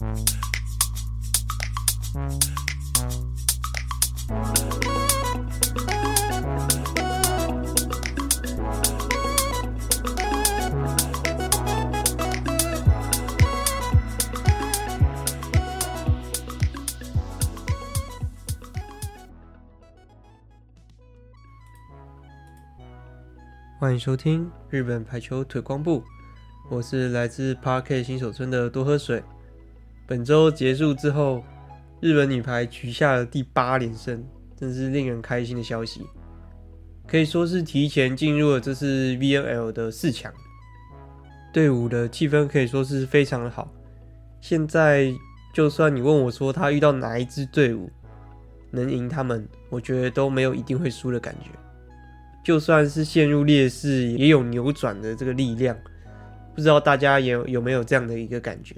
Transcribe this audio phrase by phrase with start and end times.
[0.00, 0.08] 欢
[23.92, 26.02] 迎收听日本排球推广部，
[26.70, 29.22] 我是来自 Park 新手村的多喝水。
[30.10, 31.40] 本周结束之后，
[32.00, 34.20] 日本女排取下了第八连胜，
[34.56, 36.04] 真是令人开心的消息。
[37.06, 40.34] 可以说是提前进入了这次 VNL 的四强，
[41.52, 43.72] 队伍的气氛可以说是非常的好。
[44.40, 45.14] 现在
[45.54, 47.88] 就算你问我说他遇到哪一支队伍
[48.72, 51.50] 能赢他们，我觉得都没有一定会输的感觉。
[52.42, 55.78] 就算是陷入劣势，也有扭转的这个力量。
[56.52, 58.74] 不知道大家有有没有这样的一个感觉？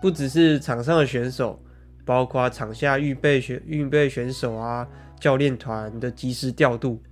[0.00, 1.60] 不只是场上的选手，
[2.04, 4.86] 包括场下预备选预备选手啊，
[5.18, 7.02] 教练团的及时调度，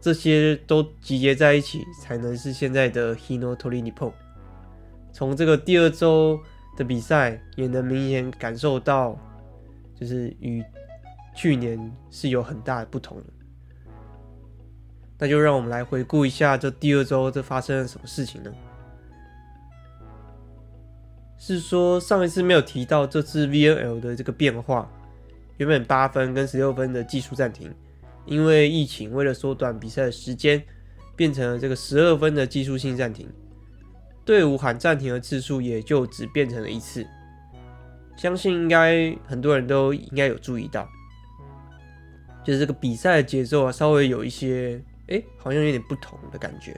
[0.00, 4.12] 这些都集结在一起，才能是现在的 Hino Tori Nippon。
[5.12, 6.38] 从这个第二周
[6.76, 9.18] 的比赛，也能明显感受到，
[9.98, 10.62] 就是与
[11.34, 13.22] 去年是有很大的不同。
[15.18, 18.52] 那就让我们来回顾一下这第二周这发生了什么事情呢？
[21.38, 24.90] 是说上一次没有提到这次 VNL 的这个变化，
[25.58, 27.72] 原本八分跟十六分的技术暂停，
[28.24, 30.62] 因为疫情为了缩短比赛的时间，
[31.14, 33.28] 变成了这个十二分的技术性暂停，
[34.24, 37.06] 队伍喊暂停的次数也就只变成了一次。
[38.16, 40.88] 相信应该很多人都应该有注意到，
[42.44, 44.82] 就是这个比赛的节奏啊，稍微有一些。
[45.08, 46.76] 哎，好像有点不同的感觉。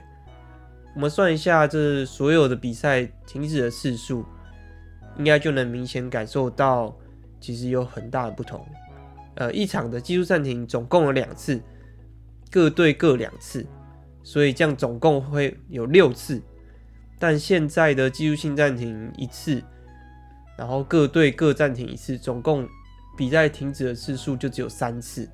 [0.93, 4.23] 我们算一下，这所有的比赛停止的次数，
[5.17, 6.95] 应该就能明显感受到，
[7.39, 8.65] 其实有很大的不同。
[9.35, 11.61] 呃，一场的技术暂停总共有两次，
[12.51, 13.65] 各队各两次，
[14.23, 16.41] 所以这样总共会有六次。
[17.17, 19.61] 但现在的技术性暂停一次，
[20.57, 22.67] 然后各队各暂停一次，总共
[23.17, 25.29] 比赛停止的次数就只有三次。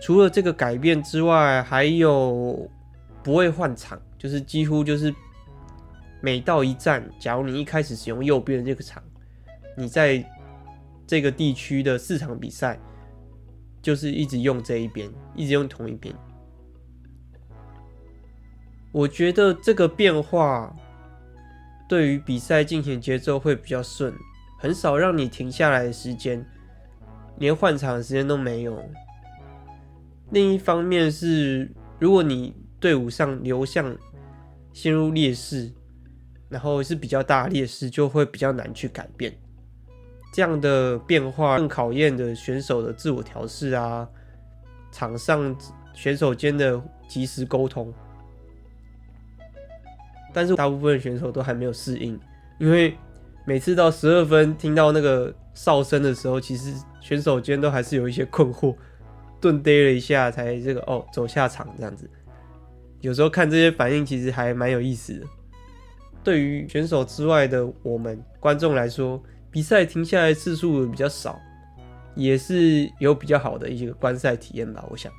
[0.00, 2.68] 除了这个改变之外，还有
[3.22, 5.14] 不会换场，就是几乎就是
[6.22, 9.02] 每到一站，假如你一开始使用右边的这个场，
[9.76, 10.24] 你在
[11.06, 12.78] 这个地区的四场比赛，
[13.82, 16.14] 就是一直用这一边，一直用同一边。
[18.92, 20.74] 我觉得这个变化
[21.88, 24.14] 对于比赛进行节奏会比较顺，
[24.58, 26.46] 很少让你停下来的时间，
[27.38, 28.80] 连换场的时间都没有。
[30.30, 31.68] 另一方面是，
[31.98, 33.96] 如果你队伍上流向
[34.72, 35.72] 陷入劣势，
[36.52, 39.32] 然后是比较大劣势，就会比较难去改变。
[40.34, 44.06] 这样的变化更考验的选手的自我调试啊，
[44.92, 45.56] 场上
[45.94, 47.92] 选手间的及时沟通。
[50.34, 52.20] 但是大部分选手都还没有适应，
[52.58, 52.94] 因为
[53.46, 58.76] 每次到十二分听到那个哨声的时候，其实选手间都还是有一些困惑。
[59.40, 62.08] 顿呆了一下，才这个哦走下场这样子。
[63.00, 65.26] 有时候看这些反应，其实还蛮有意思的。
[66.24, 71.38] 对于选手之外的我们观众来说，比赛停下来次数比较少，
[72.14, 74.84] 也是有比较好的一个观赛体验吧。
[74.90, 75.12] 我想。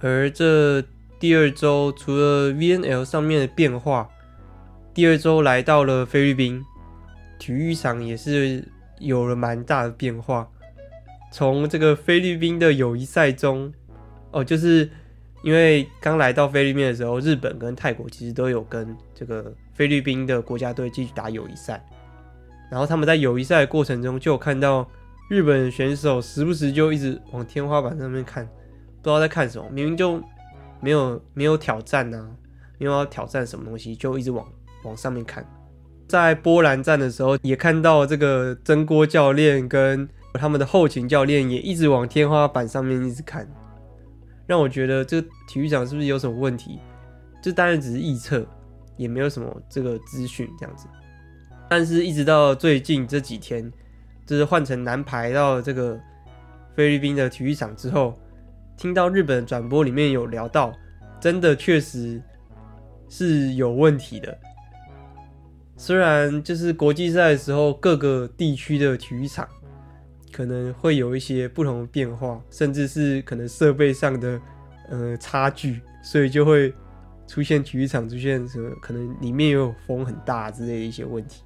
[0.00, 0.82] 而这
[1.18, 4.08] 第二周，除了 VNL 上面的变化，
[4.92, 6.62] 第二周来到了菲律宾，
[7.38, 8.66] 体育场也是
[8.98, 10.46] 有了蛮大的变化。
[11.32, 13.72] 从这个菲律宾的友谊赛中，
[14.30, 14.90] 哦，就是
[15.44, 21.84] 因为刚来到菲律宾的时候，日本跟泰国其实都有跟这个菲律宾的国家队继续打友谊赛，
[22.70, 24.88] 然后他们在友谊赛的过程中，就看到
[25.28, 30.18] 日本选手时不时就一直往天花板上面看，不知道在看什么，明明就
[30.80, 32.28] 没有没有挑战呐、啊，
[32.78, 34.46] 没有要挑战什么东西，就一直往
[34.84, 35.46] 往上面看。
[36.08, 40.08] 在波兰站的时候，也看到这个曾国教练跟。
[40.36, 43.48] 他们的后勤教练也一直往天花板上面一直看，
[44.46, 46.78] 让我觉得这个体育场是不是有什么问题？
[47.42, 48.46] 这当然只是臆测，
[48.96, 50.86] 也没有什么这个资讯这样子。
[51.68, 53.72] 但是，一直到最近这几天，
[54.26, 55.98] 就是换成男排到这个
[56.74, 58.18] 菲律宾的体育场之后，
[58.76, 60.72] 听到日本转播里面有聊到，
[61.20, 62.20] 真的确实
[63.08, 64.36] 是有问题的。
[65.76, 69.48] 虽然就是国际赛的时候，各个地区的体育场。
[70.34, 74.40] 可能会有一些不同的变化，甚至是可能设备上的
[74.90, 76.74] 呃差距，所以就会
[77.28, 81.44] 出现体育场出现什么，可能里面也有风很大之类的一些问题。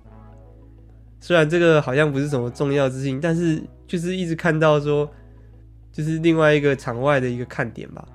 [1.20, 5.06] 虽然这个好像不是什么重要之情，但是就是一直看到说，
[5.93, 8.08] 就是另外一个场外的一个看点吧。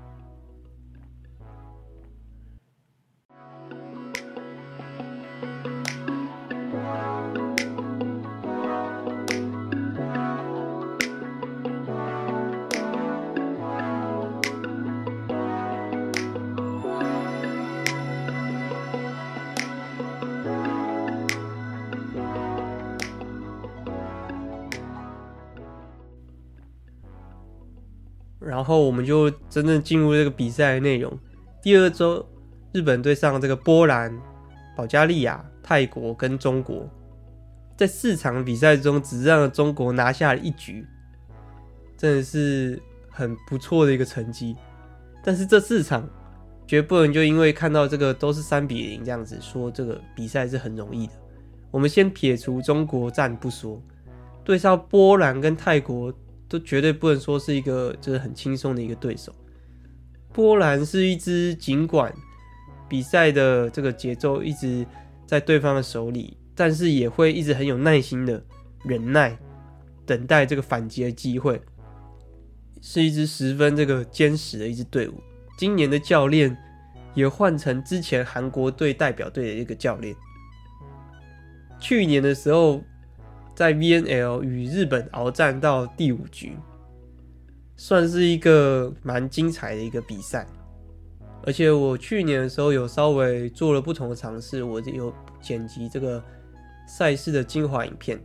[28.73, 31.15] 后我们就真正进入这个比赛的内容。
[31.61, 32.25] 第二周，
[32.71, 34.11] 日本对上这个波兰、
[34.75, 36.89] 保加利亚、泰国跟中国，
[37.77, 40.83] 在四场比赛中只让中国拿下了一局，
[41.95, 44.55] 真的是很不错的一个成绩。
[45.23, 46.09] 但是这四场
[46.65, 51.13] 绝不能就因为看到这个都是三比零这样子说这个比赛是很容易的。
[51.69, 53.79] 我们先撇除中国战不说，
[54.43, 56.11] 对上波兰跟泰国。
[56.53, 59.33] 都绝对不能说是一个就是很轻松的一个对手。
[60.31, 62.13] 波兰是一支尽管
[62.87, 64.85] 比赛的这个节奏一直
[65.25, 68.39] 在对方的手里，但是也会一直很有耐心的
[68.83, 69.35] 忍耐，
[70.05, 71.59] 等待这个反击的机会，
[72.83, 75.15] 是一支十分这个坚实的一支队伍。
[75.57, 76.55] 今年的教练
[77.15, 80.15] 也换成之前韩国队代表队的一个教练。
[81.79, 82.83] 去年的时候。
[83.55, 86.57] 在 VNL 与日本鏖战到第五局，
[87.75, 90.47] 算是一个蛮精彩的一个比赛。
[91.45, 96.23] 而且我去年的时候有稍微做了不同的尝试，我有剪辑这个
[96.87, 98.19] 赛事的精华影片。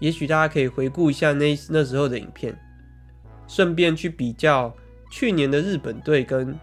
[0.00, 2.58] 也许大家可以回顾一下那那时候的影片，
[3.46, 4.74] 顺便去比较
[5.10, 6.58] 去年的日本队跟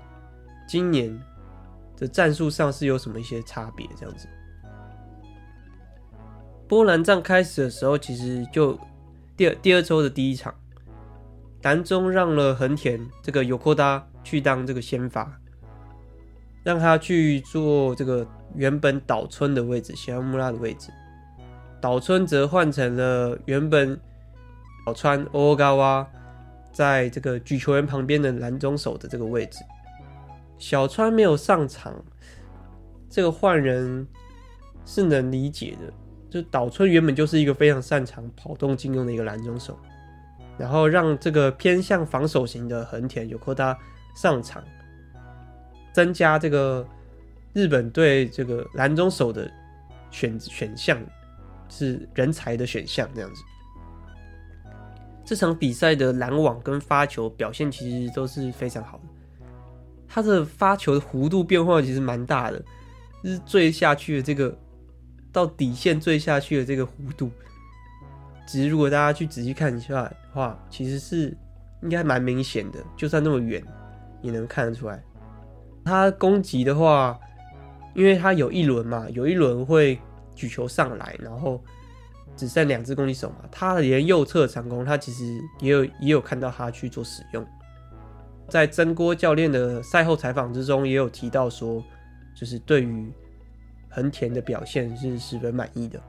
[0.68, 1.16] 今年
[1.96, 4.28] 的战术上是有什么一些差别，这样子。
[6.68, 8.78] 波兰战开始的时候，其实就
[9.38, 10.54] 第二第二周的第一场，
[11.62, 15.40] 蓝中让了横田这个有扣搭去当这个先发，
[16.64, 20.90] 让他去做这个原本岛村的位置，小木拉的位置。
[21.80, 24.00] 岛村则换成了原本
[24.88, 26.08] 小川欧高瓦
[26.72, 29.60] 在这个举球员旁边的蓝中手的这个位置。
[30.58, 31.94] 小川没有上场，
[33.08, 34.08] 这个换人
[34.84, 35.94] 是能理解的。
[36.36, 39.80] 就岛村原本就是一个非常擅长跑动进攻的一个蓝中手，
[40.58, 43.78] 然后让这个偏向防守型的横田有扩大
[44.18, 44.62] 上场，
[45.94, 46.86] 增加这个
[47.54, 49.50] 日本队这个蓝中手的
[50.12, 51.00] 选选项
[51.70, 53.42] 是人才的选项这样子。
[55.24, 59.04] 这场比赛的拦网跟发球表现其实都是非常好的，
[60.06, 62.62] 他的发球的弧度变化其实蛮大的，
[63.24, 64.54] 就是坠下去的这个。
[65.36, 67.30] 到底线坠下去的这个弧度，
[68.48, 71.36] 其实如果大家去仔细看一下的话，其实是
[71.84, 72.80] 应该蛮明显的。
[72.96, 73.62] 就算那么远，
[74.22, 75.04] 也能看得出来。
[75.84, 77.20] 他攻击的话，
[77.94, 80.00] 因为他有一轮嘛，有一轮会
[80.34, 81.62] 举球上来，然后
[82.38, 85.26] 只剩两只攻击手嘛，他连右侧长攻，他其实
[85.60, 87.46] 也有也有看到他去做使用。
[88.48, 91.84] 在真锅教练的赛后采访之中，也有提到说，
[92.34, 93.12] 就是对于。
[93.96, 96.04] 横田的表现是十分满意的，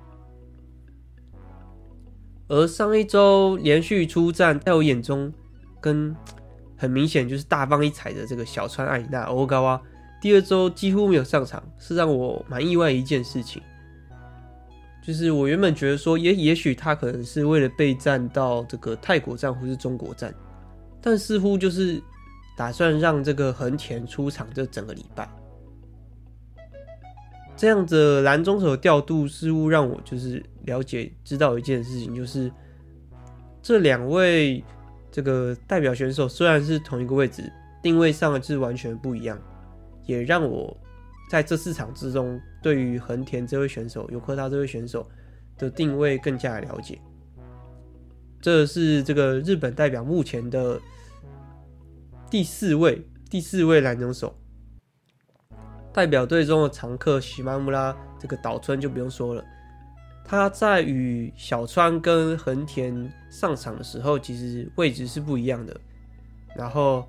[2.49, 5.33] 而上一周连续出战，在我眼中
[5.81, 6.13] 跟
[6.77, 9.81] 很明显就是大放异彩的这个小川爱里娜欧高啊，
[10.21, 13.63] 第二周几乎没有上场，是让我蛮意外一件事情。
[15.01, 20.35] 就是我原本觉得说，也也许他可能是为了备战到这个泰国战或是中国战，
[21.01, 22.03] 但似乎就是
[22.57, 25.31] 打算让这个横田出场这整个礼拜。
[27.57, 32.53] 这样子蓝中手调度似乎让我就是了解知道一件事情，就是
[33.63, 34.63] 这两位
[35.11, 37.51] 这个代表选手虽然是同一个位置，
[37.83, 39.41] 定位上是完全不一样，
[40.05, 40.77] 也让我
[41.31, 45.09] 在这四场之中对于横田这位选手、尤克他这位选手
[45.57, 46.99] 的定位更加了解。
[48.39, 50.79] 这是这个日本代表目前的
[52.31, 54.37] 第四位第四位蓝中手。
[55.97, 59.43] 代表队中的常客喜马木拉这个岛村就不用说了，
[60.23, 65.75] 他在与小川跟横田上场的时候，其实位置是不一样的，
[66.55, 67.09] 然后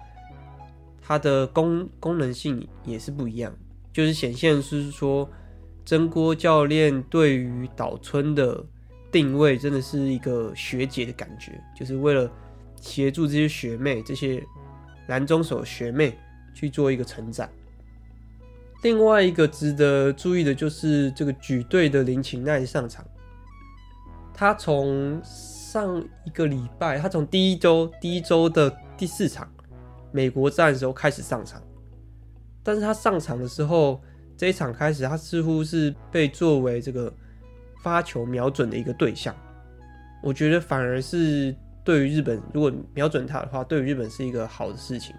[1.01, 3.53] 他的功功能性也是不一样，
[3.91, 5.29] 就是显现是说
[5.84, 8.63] 真锅教练对于岛村的
[9.12, 12.32] 定位真的是一个学姐的感觉，就是为了
[12.79, 14.41] 协助这些学妹、这些
[15.08, 16.17] 蓝中手学妹
[16.53, 17.50] 去做一个成长。
[18.84, 23.05] 另外一个值得注意的就是这个举队的林琴奈上场，
[24.34, 29.51] 他从上一个礼拜，他从第一周第一周的第四场
[30.12, 31.62] 美国站的时候开始上场，
[32.63, 34.00] 但是他上场的时候，
[34.38, 37.12] 这一场开始，他似乎是被作为这个
[37.84, 39.36] 发球瞄准的一个对象。
[40.24, 45.15] 我觉得反而是对于日本，如果瞄准他的话，对于日本是一个好的事情。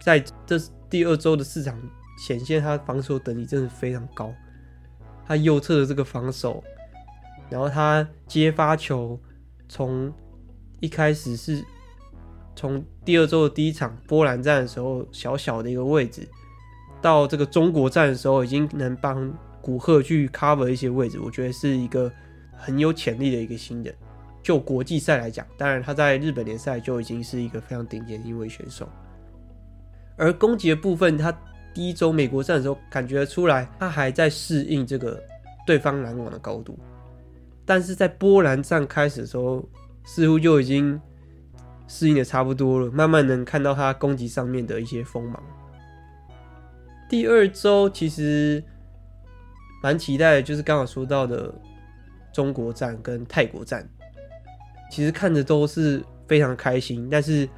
[0.00, 0.58] 在这
[0.94, 1.76] 第二周的市场
[2.16, 4.32] 显现，他防守等级真的非常高。
[5.26, 6.62] 他右侧的这个防守，
[7.50, 9.18] 然后他接发球，
[9.68, 10.12] 从
[10.78, 11.64] 一开始是
[12.54, 16.28] 从第二周的第一场波兰站的时候小小的一个位置，
[17.02, 21.18] 到这个中国站的时候，已经能帮古贺去 cover 一些位置。
[21.18, 22.08] 我觉得是一个
[22.56, 23.92] 很有潜力的一个新人。
[24.44, 28.88] 就国际赛来讲，当然他在日本联赛就已经是一个非常顶尖的一位选手。
[30.16, 31.36] 而攻击的部分，他
[31.74, 35.20] 第一周美国站的时候，感觉出来他还在适应这个
[35.66, 36.78] 对方拦网的高度，
[37.64, 39.68] 但是在波兰站开始的时候，
[40.04, 41.00] 似乎就已经
[41.88, 45.42] 适应的差不多了，慢慢能看到他攻击上面的一些锋芒。
[47.08, 48.62] 第二周其实
[49.82, 51.52] 蛮期待的，就是刚好说到的
[52.32, 53.84] 中国站跟泰国站，
[54.92, 57.48] 其实看着都是非常开心，但是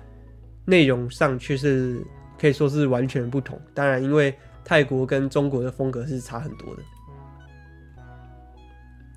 [0.64, 2.02] 内容上却是。
[2.38, 3.60] 可以说是完全不同。
[3.74, 6.82] 当然，因为泰国跟中国的风格是差很多的。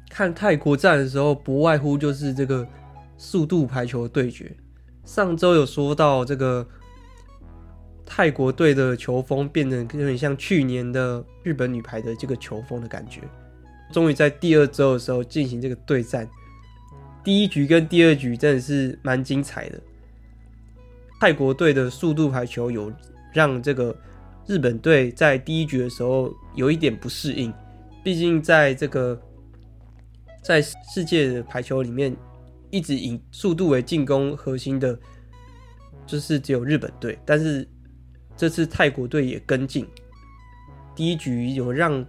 [0.10, 2.68] 看泰国站的时候，不外乎就是这个
[3.18, 4.52] 速度排球对决。
[5.06, 6.68] 上周有说到这个
[8.06, 13.22] 泰国队的球风变得有点像去年的日本女排的这个球风的感觉。
[13.92, 16.28] 终于在第二周的时候进行这个对战，
[17.24, 19.82] 第一局跟第二局真的是蛮精彩的。
[21.20, 22.92] 泰国队的速度排球有
[23.34, 23.96] 让这个
[24.48, 27.54] 日本队在第一局的时候有一点不适应，
[28.04, 29.20] 毕竟在这个
[30.42, 32.16] 在世界的排球里面，
[32.72, 34.98] 一直以速度为进攻核心的，
[36.08, 37.20] 就是只有日本队。
[37.26, 37.68] 但是
[38.38, 39.86] 这次泰国队也跟进，
[40.96, 42.04] 第一局有让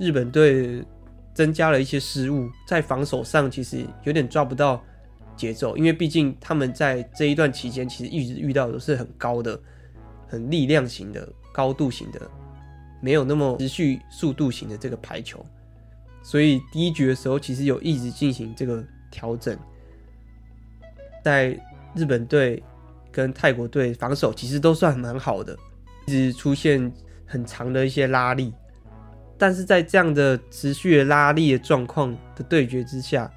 [0.00, 0.84] 日本队
[1.32, 4.84] 增加了一些失误，在防守上其实有点抓不到
[5.38, 9.58] 节奏，因为毕竟他们在这一段期间，其实一直遇到的都是很高的、
[10.26, 12.28] 很力量型的、高度型的，
[13.00, 15.42] 没有那么持续速度型的这个排球。
[16.22, 19.56] 所以第一局的时候，其实有一直进行这个调整。
[21.24, 21.58] 在
[21.94, 22.62] 日本队
[23.12, 25.56] 跟泰国队防守其实都算蛮好的，
[26.06, 26.92] 一直出现
[27.24, 28.52] 很长的一些拉力，
[29.38, 33.30] 但是在这样的持续的拉力的状况的对决之下。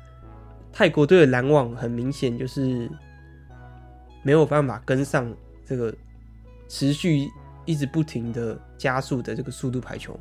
[0.73, 2.89] 泰国队的拦网很明显就是
[4.23, 5.31] 没有办法跟上
[5.65, 5.93] 这个
[6.67, 7.29] 持续
[7.65, 10.19] 一直不停的加速的这个速度排球，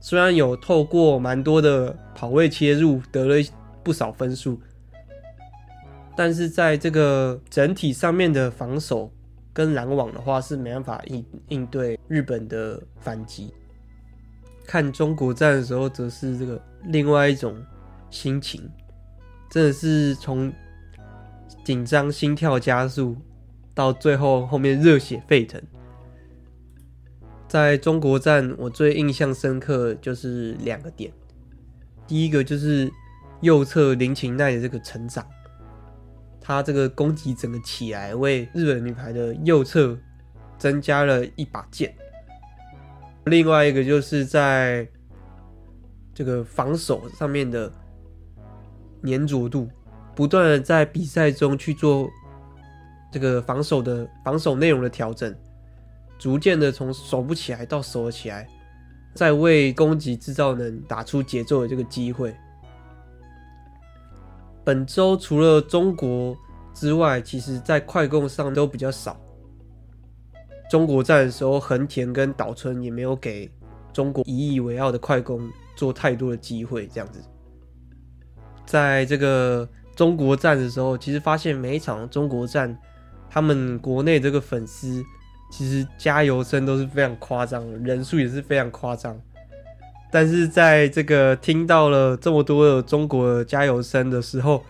[0.00, 3.36] 虽然有透过蛮多的跑位切入得了
[3.84, 4.60] 不少分数，
[6.16, 9.10] 但是在这个整体上面的防守
[9.52, 13.52] 跟拦网的话是没办法应应对日本的反击。
[14.66, 17.56] 看中国站的时候，则是这个另外一种
[18.10, 18.68] 心情。
[19.50, 20.52] 真的是从
[21.64, 23.16] 紧张、心跳加速，
[23.74, 25.60] 到最后后面热血沸腾。
[27.46, 31.10] 在中国站，我最印象深刻就是两个点。
[32.06, 32.90] 第一个就是
[33.40, 35.26] 右侧林琴奈的这个成长，
[36.40, 39.98] 他这个攻击整个起来，为日本女排的右侧
[40.58, 41.94] 增加了一把剑。
[43.24, 44.86] 另外一个就是在
[46.14, 47.72] 这个防守上面的。
[49.04, 49.68] 粘着度，
[50.14, 52.08] 不断的在比赛中去做
[53.12, 55.34] 这个防守的防守内容的调整，
[56.18, 58.48] 逐渐的从守不起来到守了起来，
[59.14, 62.34] 在为攻击制造能打出节奏的这个机会。
[64.64, 66.36] 本周除了中国
[66.74, 69.18] 之外，其实在快攻上都比较少。
[70.70, 73.50] 中国站的时候，横田跟岛村也没有给
[73.90, 77.22] 中国引以为傲的快攻做太多的机会，这样子。
[78.68, 82.76] 在这个中国站的时候，其实发现每一场中国站，
[83.30, 85.02] 他们国内这个粉丝
[85.50, 89.18] 其实加油声都是非常夸张，人数也是非常夸张。
[90.10, 94.62] 但是在这个听到了这么多的中国的加油声的时候，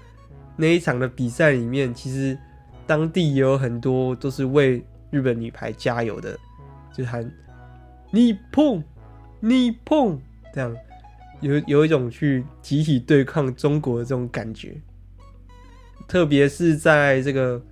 [0.55, 2.39] 那一场的比赛里面，其实
[2.87, 6.39] 当地也有很多都是为日本女排加油的，
[6.93, 7.29] 就喊
[8.13, 8.81] “你碰，
[9.41, 10.21] 你碰”
[10.55, 10.73] 这样。
[11.41, 14.81] 有有一种去集体对抗中国的这种感觉，
[16.07, 17.63] 特别是在这个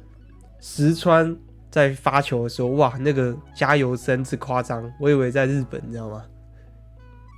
[0.61, 1.37] 石川
[1.71, 6.25] 在发球的时候，哇，那个加油声之夸张，我以为在日本，你知道吗？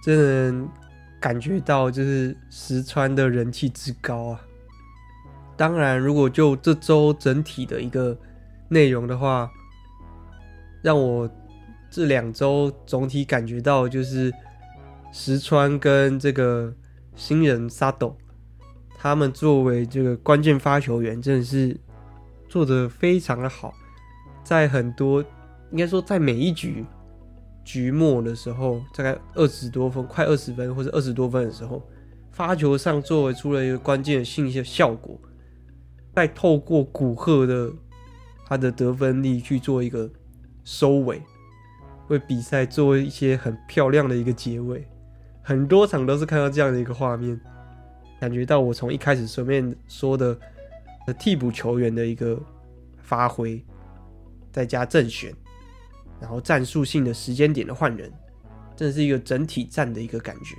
[0.04, 0.68] 真的
[1.20, 4.40] 感觉到就是石川的人气之高啊！
[5.56, 8.16] 当然，如果就这周整体的一个
[8.68, 9.50] 内容的话，
[10.82, 11.28] 让我
[11.90, 14.32] 这两周总体感觉到就是
[15.10, 16.72] 石川跟这个
[17.16, 18.16] 新人沙斗，
[18.96, 21.78] 他们作为这个关键发球员，真的是
[22.48, 23.72] 做的非常的好。
[24.44, 25.22] 在很多，
[25.70, 26.84] 应该说在每一局
[27.64, 31.82] 局末的时候，大概二十多分，快二十分或者二十多分的时候，
[32.30, 35.20] 发球上作为出了一个关键的信息效果，
[36.14, 37.70] 再透过古贺的
[38.46, 40.08] 他的得分力去做一个
[40.64, 41.22] 收尾，
[42.08, 44.86] 为比赛做一些很漂亮的一个结尾。
[45.48, 47.40] 很多场都是看到这样的一个画面，
[48.20, 50.38] 感觉到我从一开始随便说的
[51.18, 52.38] 替补球员的一个
[52.98, 53.64] 发挥。
[54.52, 55.32] 再加正选，
[56.20, 58.12] 然后战术性的时间点的换人，
[58.76, 60.54] 这是一个整体战的一个感觉。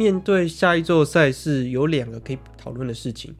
[0.00, 3.36] 面对下一周赛事，有两个可以讨论的事情。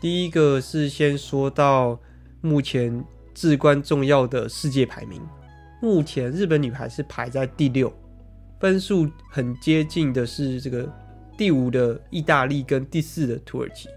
[0.00, 2.00] 第一个是先说到
[2.40, 3.04] 目前
[3.34, 5.20] 至关重要的世界排名，
[5.82, 7.92] 目前日本女排是排在第六，
[8.60, 10.88] 分数很接近的是这个
[11.36, 13.88] 第五的意大利跟第四的土耳其，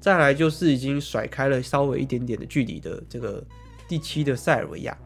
[0.00, 3.40] 再来就是已经甩开了稍微一点点的距离的这个
[3.86, 4.98] 第七的塞尔维亚，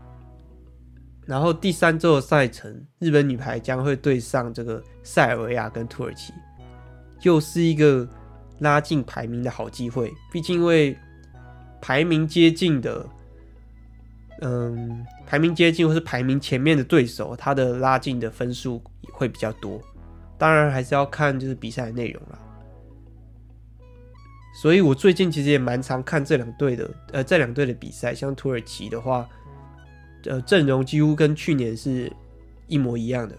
[1.27, 6.33] 然后第三周的赛程，日本女排将会对上这个塞尔维亚跟土耳其，
[7.23, 8.09] 又是一个。
[8.61, 10.97] 拉近排名的好机会，毕竟因为
[11.81, 13.05] 排名接近的，
[14.43, 18.81] 嗯，排名接近或是排名前面的对手，他的拉近的分数
[19.13, 19.83] 会比较多。
[20.39, 22.39] 当然还是要看就是比赛的内容啦。
[24.63, 28.15] 所以我最近其实也蛮常看这两队的，呃，这两队的比赛。
[28.15, 29.29] 像土耳其的话，
[30.25, 32.13] 呃，阵容几乎跟去年是
[32.67, 33.37] 一模一样的，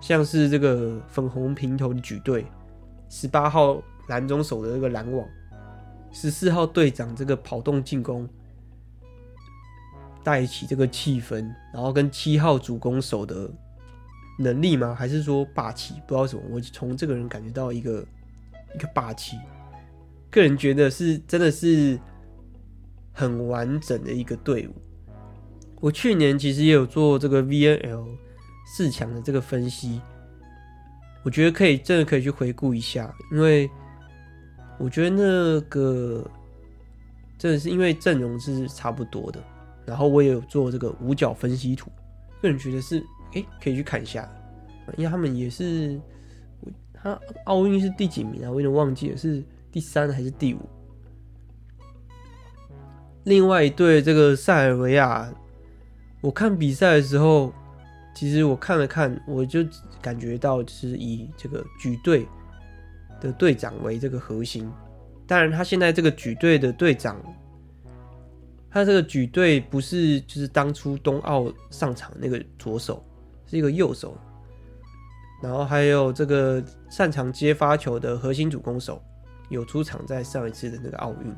[0.00, 2.46] 像是这个粉红平头的举队，
[3.08, 3.82] 十八号。
[4.08, 5.24] 蓝中手的这个拦网，
[6.10, 8.28] 十四号队长这个跑动进攻，
[10.24, 13.48] 带起这个气氛，然后跟七号主攻手的
[14.36, 14.96] 能力吗？
[14.96, 15.94] 还是说霸气？
[16.08, 18.04] 不知道什么，我从这个人感觉到一个
[18.74, 19.36] 一个霸气。
[20.28, 21.96] 个人觉得是真的是
[23.12, 24.74] 很完整的一个队伍。
[25.80, 28.06] 我去年其实也有做这个 VNL
[28.66, 30.00] 四强的这个分析，
[31.24, 33.68] 我觉得可以真的可以去回顾一下，因为。
[34.82, 36.26] 我觉得那个
[37.36, 39.38] 真的是因为阵容是差不多的，
[39.84, 41.92] 然后我也有做这个五角分析图，
[42.40, 44.26] 个人觉得是哎可以去看一下，
[44.96, 46.00] 因为他们也是
[46.94, 48.50] 他奥运是第几名啊？
[48.50, 50.60] 我有点忘记了，是第三还是第五？
[53.24, 55.30] 另外一队这个塞尔维亚，
[56.20, 57.52] 我看比赛的时候，
[58.14, 59.60] 其实我看了看，我就
[60.00, 62.26] 感觉到是以这个举队。
[63.20, 64.66] 的队长为这个核心，
[65.26, 67.22] 当然他现在这个举队的队长，
[68.70, 73.04] 他这个举队不是就是当初冬奥上场那个左手，
[73.46, 74.16] 是一个右手，
[75.42, 79.02] 然后还有这个擅长接发球的核心主攻手，
[79.50, 81.36] 有出场在上一次的那个奥运，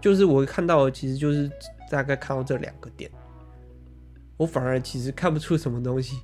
[0.00, 1.50] 就是我看到其实就是
[1.90, 3.10] 大概看到这两个点，
[4.36, 6.20] 我反而其实看不出什么东西，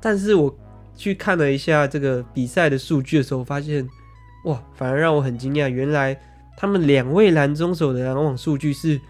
[0.00, 0.58] 但是我。
[0.96, 3.84] 去看了一下这个比赛的数据的时候，发现
[4.44, 5.68] 哇，反而让我很惊讶。
[5.68, 6.16] 原来
[6.56, 9.00] 他们两位拦中手的拦网数据是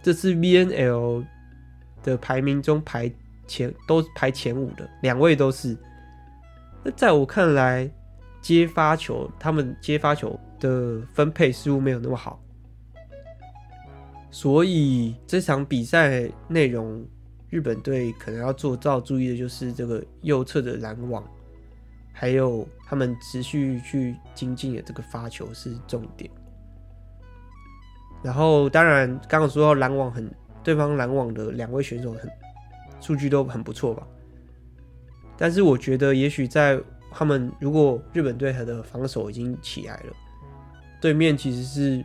[0.00, 1.26] 这次 VNL
[2.04, 3.12] 的排名中排
[3.48, 5.76] 前，都排前五的，两位都是。
[6.84, 7.90] 那在我看来，
[8.40, 12.40] 接发球他们接发球的分配似乎没有那么好，
[14.30, 17.04] 所以这场比赛内容。
[17.54, 21.22] 日本队可能要做到注意的就是这个右侧的拦网，
[22.12, 26.28] 还有他们持续去精进的这个发球是重点。
[28.24, 30.28] 然后，当然刚刚说到拦网很，
[30.64, 32.28] 对方拦网的两位选手很
[33.00, 34.04] 数据都很不错吧。
[35.38, 36.76] 但是我觉得，也许在
[37.12, 40.12] 他们如果日本队他的防守已经起来了，
[41.00, 42.04] 对面其实是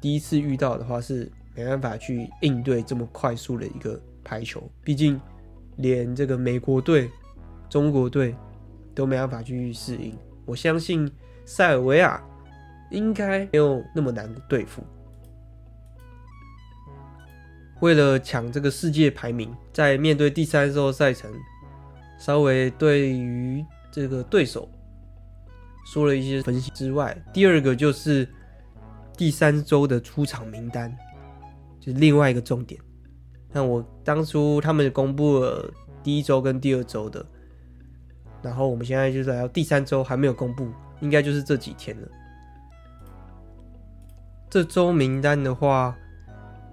[0.00, 4.00] 第一次遇到的话，是没办法去应对这么快速的一个。
[4.24, 5.20] 排球，毕竟
[5.76, 7.10] 连这个美国队、
[7.68, 8.34] 中国队
[8.94, 10.16] 都没办法去适应。
[10.44, 11.10] 我相信
[11.44, 12.22] 塞尔维亚
[12.90, 14.82] 应该没有那么难对付。
[17.80, 21.32] 为了抢这个世界排名，在面对第三周赛程，
[22.18, 24.68] 稍微对于这个对手
[25.86, 28.28] 说了一些分析之外，第二个就是
[29.16, 30.92] 第三周的出场名单，
[31.78, 32.80] 就是另外一个重点。
[33.52, 37.24] 那我当初他们公布了第一周跟第二周的，
[38.42, 40.68] 然后我们现在就是来到第三周还没有公布，
[41.00, 42.08] 应该就是这几天了。
[44.50, 45.96] 这周名单的话。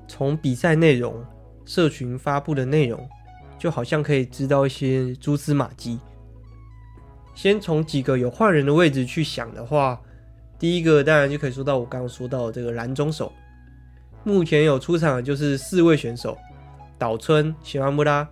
[0.08, 1.26] 从比赛内容、
[1.66, 3.10] 社群发布的内容，
[3.58, 6.00] 就好像可以知道一些蛛丝马迹。
[7.34, 10.00] 先从几个有换人的位置去想的话，
[10.60, 13.34] 第一个当然就可以说到我刚刚说到的这个蓝中手，
[14.24, 16.38] 目前有出场的就是四位选手：
[16.98, 18.28] 岛村喜马木拉、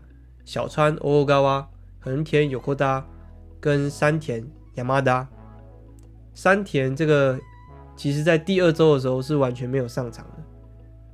[0.46, 1.68] 小川欧欧高哇、
[2.00, 3.06] 横田有扣达
[3.60, 4.46] 跟山田
[4.76, 5.28] 亚麻达。
[6.34, 7.40] 山田这个
[7.96, 10.44] 其实在第二周的时候是完全没有上场的。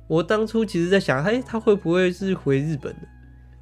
[0.06, 3.00] 我当初其实在想，哎，他会不会是回日本的？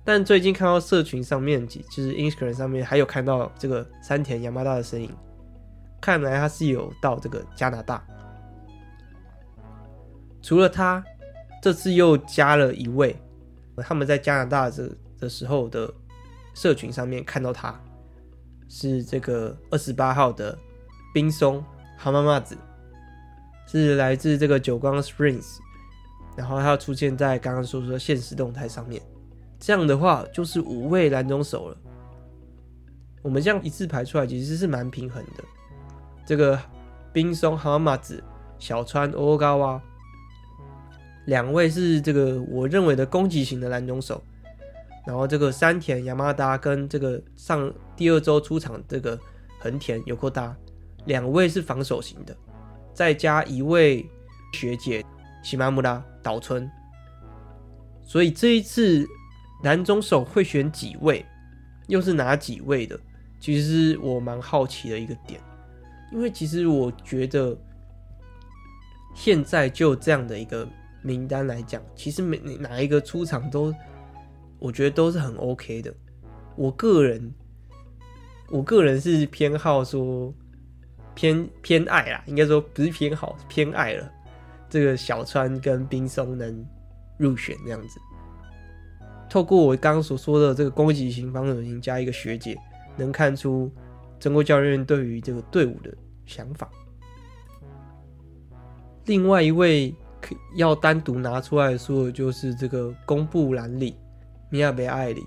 [0.04, 5.10] 但最近看到社群上面，就是 Instagram 上面还有看到这个山田亚麻达的身影，
[6.00, 8.02] 看来他是有到这个加拿大。
[10.40, 11.04] 除了他，
[11.60, 13.14] 这次又加了一位，
[13.82, 15.92] 他们在加拿大这的时候的
[16.54, 17.78] 社群上面看到他，
[18.68, 20.56] 是这个二十八号的
[21.12, 21.64] 冰松
[21.96, 22.56] 蛤妈妈子，
[23.66, 25.58] 是来自这个久光 Springs。
[26.36, 29.02] 然后他出现在刚刚说说现实动态上面，
[29.58, 31.76] 这样的话就是五位蓝中手了。
[33.22, 35.44] 我们这样一字排出来，其实是蛮平衡的。
[36.24, 36.56] 这个
[37.12, 38.22] 冰松蛤妈子、
[38.60, 39.82] 小川欧高哇，
[41.28, 44.22] 两位是这个我认为的攻击型的蓝中手，
[45.06, 49.18] 然后这个山田亚麻达跟这个上第二周出场这个
[49.58, 50.56] 横田有扣达，
[51.04, 52.34] 两位是防守型的，
[52.94, 54.04] 再加一位
[54.52, 55.04] 学姐。
[55.40, 56.68] 喜马木拉岛村，
[58.02, 59.06] 所以这一次
[59.62, 61.24] 蓝中手会选几位，
[61.86, 62.98] 又是哪几位的？
[63.38, 65.40] 其实我蛮好奇的一个点，
[66.12, 67.56] 因为其实我觉得
[69.14, 70.68] 现在就这样的一个
[71.02, 73.74] 名单来讲，其实每哪一个出场都，
[74.58, 75.94] 我觉得都是很 OK 的。
[76.56, 77.32] 我个人，
[78.50, 80.34] 我个人是偏好说
[81.14, 84.10] 偏偏爱啦，应该说不是偏好，偏爱了。
[84.68, 86.66] 这个小川跟冰松能
[87.16, 88.00] 入选这样子，
[89.30, 92.58] 透过我刚刚所说的这个攻击型、防守型加一个学姐，
[92.96, 93.72] 能看出
[94.18, 95.90] 真锅教练对于这个队伍的
[96.26, 96.68] 想法。
[99.06, 99.94] 另外一位
[100.54, 103.96] 要单独拿出来说的，就是这个宫部蓝里、
[104.50, 105.22] 米亚贝艾里，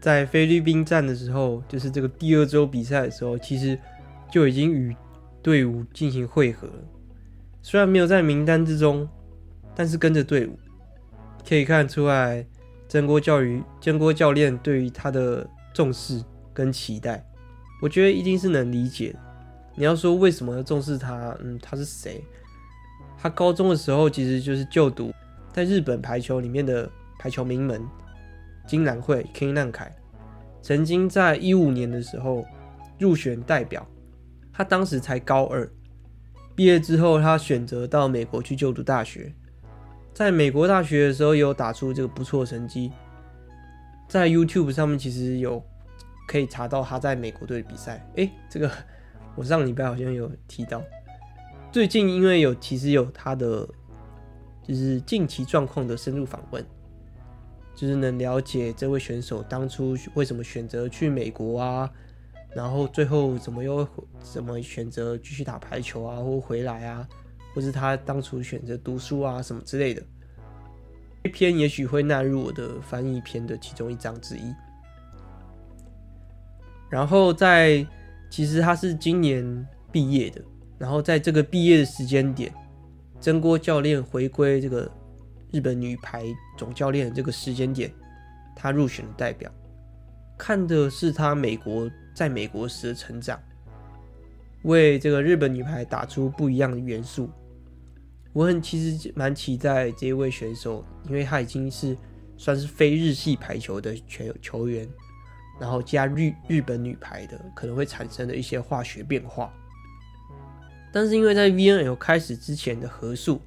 [0.00, 3.78] 在菲律宾站的时候，就是这个第二周比赛的时候，其实
[4.30, 4.94] 就已经与
[5.42, 6.84] 队伍进行会合了。
[7.62, 9.08] 虽然没有在名单之中，
[9.74, 10.58] 但是跟着队伍，
[11.48, 12.46] 可以看出来
[12.88, 16.22] 真锅教育真锅教练对于他的重视
[16.52, 17.24] 跟期待，
[17.82, 19.14] 我觉得一定是能理解。
[19.74, 21.36] 你要说为什么要重视他？
[21.42, 22.24] 嗯，他是谁？
[23.18, 25.12] 他高中的时候其实就是就读
[25.52, 27.82] 在日本排球里面的排球名门
[28.66, 29.90] 金兰会 King Nankai，
[30.60, 32.44] 曾经在一五年的时候
[32.98, 33.86] 入选代表，
[34.52, 35.68] 他当时才高二。
[36.54, 39.32] 毕业之后，他选择到美国去就读大学。
[40.14, 42.90] 在美国大学的时候，有打出这个不错的成绩。
[44.08, 45.62] 在 YouTube 上面，其实有
[46.26, 48.08] 可以查到他在美国队的比赛。
[48.14, 48.70] 诶，这个
[49.36, 50.82] 我上礼拜好像有提到。
[51.72, 53.68] 最近因为有其实有他的
[54.62, 56.64] 就是近期状况的深入访问，
[57.74, 61.90] 就是能了解这位选手当初为什么选择去美国啊。
[62.54, 63.86] 然后最后怎么又
[64.22, 67.06] 怎么选择继续打排球啊，或回来啊，
[67.54, 70.02] 或是他当初选择读书啊什么之类的，
[71.22, 74.54] 这篇也许会纳入我的翻译篇的其中一章之一。
[76.88, 77.86] 然后在
[78.30, 80.40] 其实他是今年毕业的，
[80.78, 82.52] 然后在这个毕业的时间点，
[83.20, 84.90] 真锅教练回归这个
[85.52, 86.24] 日本女排
[86.56, 87.92] 总教练的这个时间点，
[88.54, 89.50] 他入选了代表，
[90.38, 91.90] 看的是他美国。
[92.16, 93.38] 在美国时的成长，
[94.62, 97.28] 为这个日本女排打出不一样的元素。
[98.32, 101.94] 我很其实蛮期待这一位选手，因为他已经是
[102.38, 104.88] 算是非日系排球的球球员，
[105.60, 109.52] 然后加日日本女排的可能会产生的一些化学变化。
[110.92, 113.40] 但是因为在 VNL 开始之前的合宿，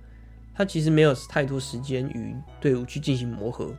[0.53, 3.73] 他其实没有太多时间与队伍去进行磨合，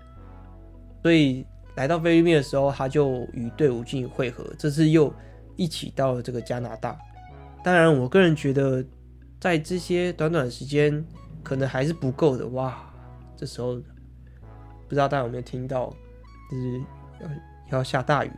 [1.03, 1.47] 所以。
[1.77, 4.45] 来到菲律宾的时候，他就与队伍进行会合。
[4.59, 5.11] 这次又
[5.57, 6.99] 一起到了这个加拿大。
[7.63, 8.85] 当然，我个人觉得
[9.39, 11.03] 在这些短短的时间，
[11.45, 12.47] 可能还是不够的。
[12.49, 12.93] 哇，
[13.37, 15.89] 这时候不知道大家有没有听到，
[16.51, 16.81] 就是
[17.21, 18.33] 要要下大雨。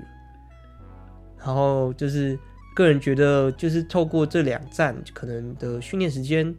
[1.39, 2.39] 然后就是
[2.75, 6.55] 个人觉得，就是透过这两站可能的训练时间，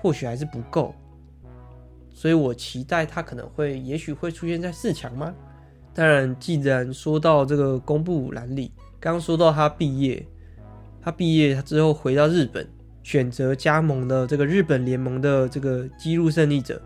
[0.00, 0.94] 或许还是不够。
[2.12, 5.34] 所以我期待他可能会，也许会出现在四强吗？
[5.92, 10.24] 当然，既然说到这个公布栏里，刚说到他毕业，
[11.02, 12.66] 他毕业他之后回到日本，
[13.02, 16.80] 选择加盟了这个日本联盟的这个纪录胜利者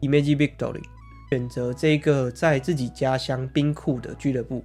[0.00, 0.82] Himeji Victory，
[1.30, 4.62] 选择这个在自己家乡兵库的俱乐部，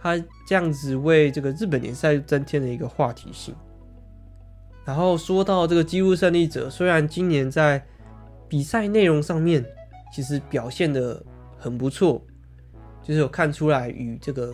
[0.00, 3.54] 他这样子为这个日本联赛增添了一个话题性。
[4.84, 7.84] 然后说到这个姬路胜利者，虽然今年在
[8.48, 9.64] 比赛内容上面
[10.14, 11.22] 其实表现的
[11.58, 12.22] 很不错。
[13.02, 14.52] 就是有看出来与这个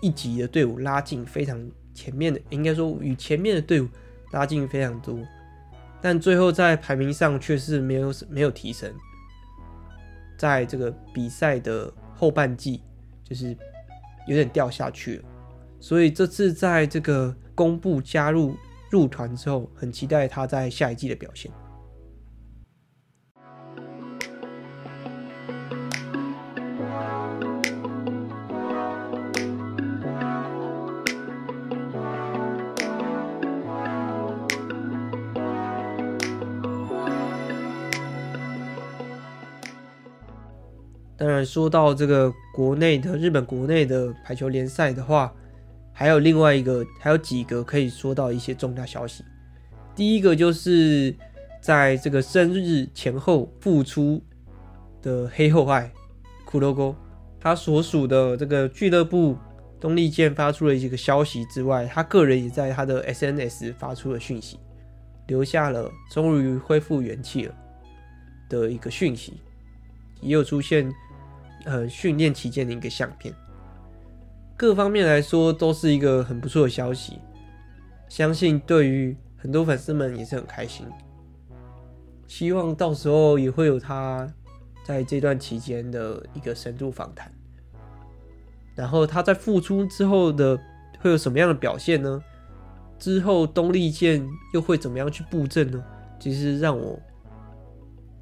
[0.00, 1.56] 一级的队伍拉近非常
[1.94, 3.86] 前面的，应该说与前面的队伍
[4.32, 5.16] 拉近非常多，
[6.00, 8.92] 但最后在排名上却是没有没有提升，
[10.36, 12.82] 在这个比赛的后半季
[13.22, 13.56] 就是
[14.26, 15.24] 有点掉下去了，
[15.80, 18.56] 所以这次在这个公布加入
[18.90, 21.50] 入团之后，很期待他在下一季的表现。
[41.22, 45.32] 当然，说到这个国内的日本国内的排球联赛的话，
[45.92, 49.22] 还有另外一个，还有几个可以说到一些重大消息。
[49.94, 51.14] 第一个就是
[51.60, 54.20] 在这个生日前后复出
[55.00, 55.92] 的黑后爱
[56.44, 56.92] 骷髅沟，
[57.38, 59.36] 他所属的这个俱乐部
[59.78, 64.58] 东丽健发出了一个消息之外，他个人也在他的 SNS 发出了讯息，
[65.28, 67.54] 留下了终于恢复元气了
[68.48, 69.34] 的一个讯息，
[70.20, 70.92] 也有出现。
[71.64, 73.32] 呃，训练期间的一个相片，
[74.56, 77.18] 各方面来说都是一个很不错的消息，
[78.08, 80.86] 相信对于很多粉丝们也是很开心。
[82.26, 84.28] 希望到时候也会有他
[84.84, 87.30] 在这段期间的一个深度访谈，
[88.74, 90.58] 然后他在复出之后的
[90.98, 92.20] 会有什么样的表现呢？
[92.98, 95.84] 之后东丽健又会怎么样去布阵呢？
[96.18, 96.98] 其实让我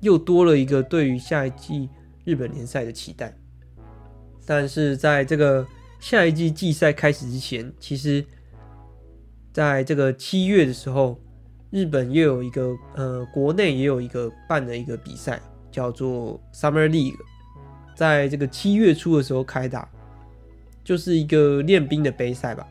[0.00, 1.88] 又多了一个对于下一季。
[2.24, 3.34] 日本联赛的期待，
[4.44, 5.66] 但是在这个
[5.98, 8.24] 下一季季赛开始之前，其实
[9.52, 11.18] 在这个七月的时候，
[11.70, 17.16] 日本又有一个呃，国内也有一个办的一个比赛，叫做 Summer League，
[17.96, 19.88] 在这个七月初的时候开打，
[20.84, 22.68] 就是一个练兵的杯赛吧，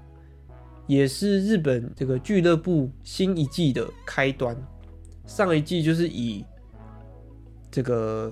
[0.85, 4.55] 也是日本这个俱乐部新一季的开端。
[5.25, 6.45] 上一季就是以
[7.71, 8.31] 这个。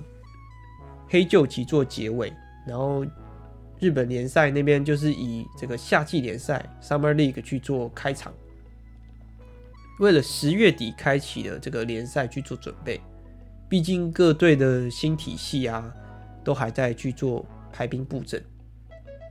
[1.08, 2.32] 黑旧旗做结尾，
[2.66, 3.04] 然后
[3.80, 8.32] 日本联赛那边就是以这个夏季联赛 Summer League 去做开场，
[10.00, 13.00] 为了十月底开启的这个联赛去做准备。
[13.68, 15.92] 毕竟各队的新体系啊，
[16.42, 18.42] 都还在去做排兵布阵。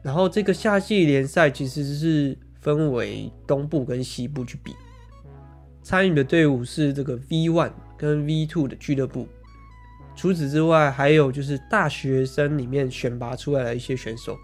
[0.03, 4.75] 然后这个夏季联赛其实是分为东部跟西部去比，
[5.81, 9.27] 参与的队伍是这个 V One 跟 V Two 的俱乐部。
[10.17, 14.36] 除此之外，还有就是大学生里面选拔出来的一些选手，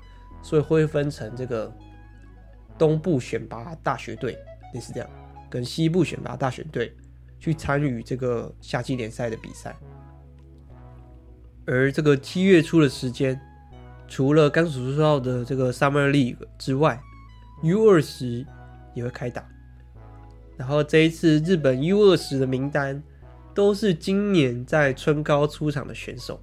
[0.44, 1.76] 所以会分成这个
[2.78, 4.38] 东部选拔大学队，
[4.76, 5.10] 类似这样，
[5.50, 6.96] 跟西部选拔大学队
[7.40, 9.76] 去参与这个夏季联赛的比赛。
[11.66, 13.42] 而这个七月初的时间，
[14.08, 17.02] 除了刚所说到的这个 Summer League 之外
[17.64, 18.46] ，U 二十
[18.94, 19.44] 也会开打。
[20.56, 23.02] 然后这一次日本 U 二十的名单。
[23.54, 26.42] 都是今年在春高出场的选手，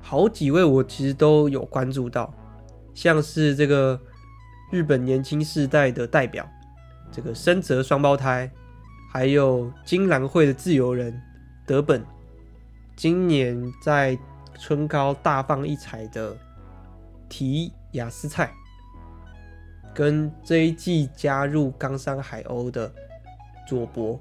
[0.00, 2.32] 好几位我其实都有关注到，
[2.94, 4.00] 像是这个
[4.70, 6.48] 日本年轻世代的代表，
[7.10, 8.50] 这个深泽双胞胎，
[9.10, 11.20] 还有金兰会的自由人
[11.66, 12.04] 德本，
[12.96, 14.16] 今年在
[14.60, 16.36] 春高大放异彩的
[17.28, 18.52] 提亚斯菜，
[19.94, 22.92] 跟这一季加入冈山海鸥的
[23.66, 24.20] 佐伯。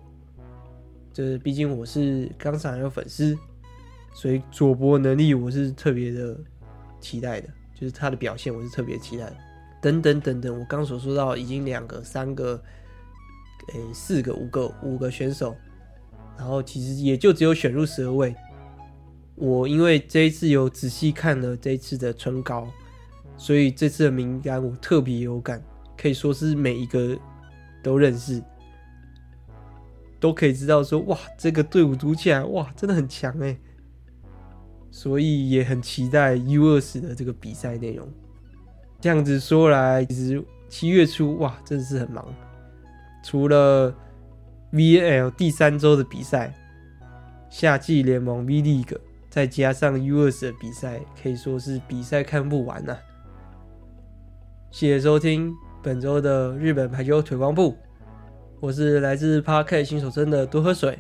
[1.18, 3.36] 就是，毕竟我是冈山海鸥粉丝，
[4.14, 6.38] 所以佐伯能力我是特别的
[7.02, 9.34] 期待的，就是他的表现我是特别期待。
[9.82, 12.62] 等等等等，我刚所说到已经两个、三个、
[13.74, 15.56] 诶、四个、五个、五个选手，
[16.38, 18.36] 然后其实也就只有选入十二位。
[19.34, 22.72] 我因为这一次有仔细看了这一次的春高，
[23.38, 25.60] 所以这次的名单我特别有感，
[25.98, 27.18] 可以说是每一个
[27.82, 28.40] 都认识。
[30.20, 33.58] 都可以知道说，哇，这个队伍组起来，哇，真的很强哎。
[34.90, 38.08] 所以也很期待 U20 的这个比赛内容。
[39.00, 42.26] 这样子说来，其实七月初哇，真的是很忙。
[43.24, 43.94] 除了
[44.72, 46.54] VNL 第三周的比赛，
[47.50, 48.98] 夏季联盟 V League，
[49.30, 53.00] 再加上 U20 的比赛，可以说是比赛看不完呐、啊。
[54.72, 55.54] 谢谢收听
[55.84, 57.76] 本周的日本排球推广部，
[58.60, 60.98] 我是来自 Park 新手村的多喝水，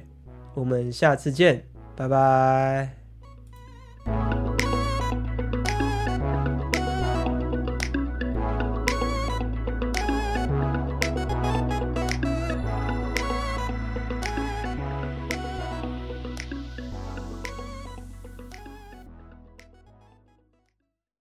[0.53, 1.63] 我们下次见，
[1.95, 3.06] 拜拜。